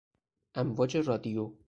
امواج 0.55 0.95
رادیو 0.97 1.53